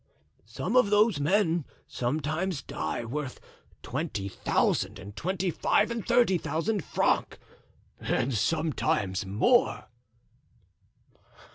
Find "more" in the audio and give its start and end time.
9.27-9.89